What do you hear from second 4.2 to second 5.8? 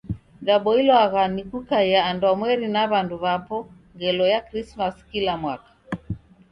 ya Krisimasi kila mwaka.